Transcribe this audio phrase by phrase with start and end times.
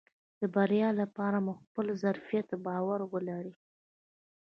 [0.39, 3.53] د بريا لپاره مو په خپل ظرفيت باور ولرئ.